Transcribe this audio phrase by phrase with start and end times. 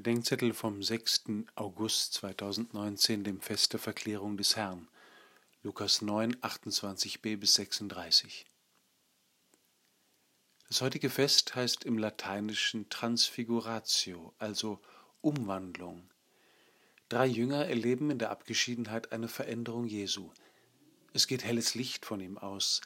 [0.00, 1.24] Bedenkzettel vom 6.
[1.56, 4.88] August 2019, dem Fest der Verklärung des Herrn.
[5.62, 8.46] Lukas 9, 28b bis 36.
[10.68, 14.80] Das heutige Fest heißt im Lateinischen Transfiguratio, also
[15.20, 16.08] Umwandlung.
[17.10, 20.30] Drei Jünger erleben in der Abgeschiedenheit eine Veränderung Jesu.
[21.12, 22.80] Es geht helles Licht von ihm aus.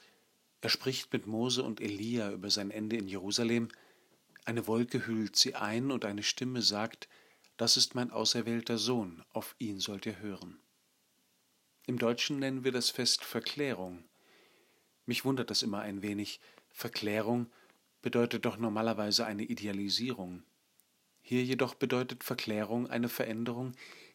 [0.63, 3.69] Er spricht mit Mose und Elia über sein Ende in Jerusalem–
[4.45, 7.09] eine Wolke hüllt sie ein und eine Stimme sagt,
[7.57, 10.59] das ist mein auserwählter Sohn, auf ihn sollt ihr hören.
[11.87, 14.05] Im Deutschen nennen wir das Fest Verklärung.
[15.07, 16.41] Mich wundert das immer ein wenig.
[16.73, 17.51] Verklärung
[18.03, 20.43] bedeutet doch normalerweise eine Idealisierung.
[21.21, 23.73] Hier jedoch bedeutet Verklärung eine Veränderung,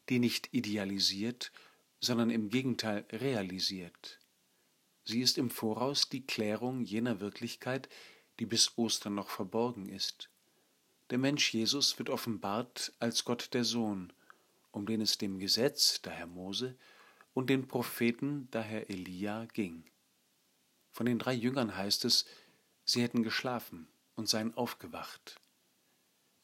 [0.10, 1.52] die nicht idealisiert,
[2.00, 4.20] sondern im Gegenteil realisiert.
[5.06, 7.90] Sie ist im Voraus die Klärung jener Wirklichkeit,
[8.40, 10.30] die bis Ostern noch verborgen ist.
[11.10, 14.14] Der Mensch Jesus wird offenbart als Gott der Sohn,
[14.72, 16.76] um den es dem Gesetz, daher Mose,
[17.34, 19.84] und den Propheten, daher Elia, ging.
[20.92, 22.26] Von den drei Jüngern heißt es,
[22.86, 25.40] sie hätten geschlafen und seien aufgewacht.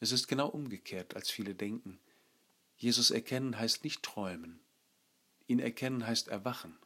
[0.00, 1.98] Es ist genau umgekehrt, als viele denken.
[2.76, 4.60] Jesus erkennen heißt nicht träumen.
[5.46, 6.76] Ihn erkennen heißt erwachen.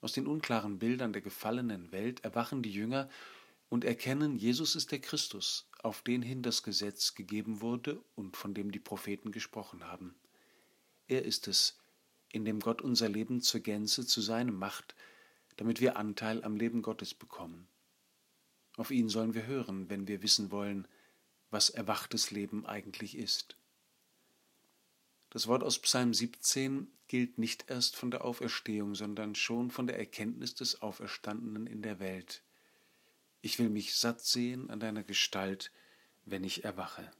[0.00, 3.08] Aus den unklaren Bildern der gefallenen Welt erwachen die Jünger
[3.72, 8.52] und erkennen, Jesus ist der Christus, auf den hin das Gesetz gegeben wurde und von
[8.52, 10.14] dem die Propheten gesprochen haben.
[11.06, 11.78] Er ist es,
[12.28, 14.94] in dem Gott unser Leben zur Gänze zu seinem macht,
[15.56, 17.66] damit wir Anteil am Leben Gottes bekommen.
[18.76, 20.86] Auf ihn sollen wir hören, wenn wir wissen wollen,
[21.48, 23.56] was erwachtes Leben eigentlich ist.
[25.30, 29.98] Das Wort aus Psalm 17 gilt nicht erst von der Auferstehung, sondern schon von der
[29.98, 32.42] Erkenntnis des Auferstandenen in der Welt.
[33.42, 35.72] Ich will mich satt sehen an deiner Gestalt,
[36.24, 37.10] wenn ich erwache.